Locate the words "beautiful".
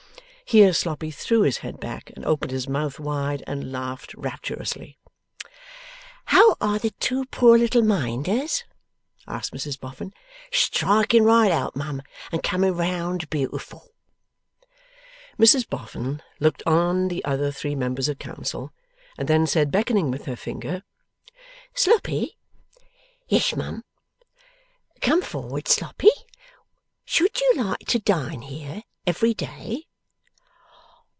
13.29-13.93